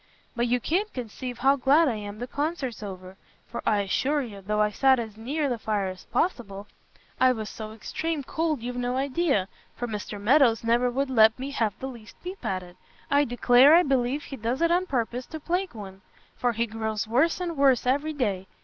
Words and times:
But 0.35 0.47
you 0.47 0.59
can't 0.59 0.91
conceive 0.93 1.37
how 1.37 1.57
glad 1.57 1.87
I 1.87 1.93
am 1.93 2.17
the 2.17 2.25
Concert's 2.25 2.81
over; 2.81 3.17
for 3.45 3.61
I 3.67 3.81
assure 3.81 4.23
you, 4.23 4.41
though 4.41 4.59
I 4.59 4.71
sat 4.71 4.97
as 4.99 5.15
near 5.15 5.47
the 5.47 5.59
fire 5.59 5.89
as 5.89 6.05
possible, 6.05 6.65
I 7.19 7.31
was 7.33 7.49
so 7.49 7.71
extreme 7.71 8.23
cold 8.23 8.63
you've 8.63 8.75
no 8.75 8.97
idea, 8.97 9.47
for 9.75 9.87
Mr 9.87 10.19
Meadows 10.19 10.63
never 10.63 10.89
would 10.89 11.11
let 11.11 11.37
me 11.37 11.51
have 11.51 11.77
the 11.77 11.85
least 11.85 12.15
peep 12.23 12.43
at 12.43 12.63
it. 12.63 12.77
I 13.11 13.25
declare 13.25 13.75
I 13.75 13.83
believe 13.83 14.23
he 14.23 14.37
does 14.37 14.59
it 14.63 14.71
on 14.71 14.87
purpose 14.87 15.27
to 15.27 15.39
plague 15.39 15.75
one, 15.75 16.01
for 16.35 16.53
he 16.53 16.65
grows 16.65 17.07
worse 17.07 17.39
and 17.39 17.55
worse 17.55 17.85
every 17.85 18.13
day. 18.13 18.47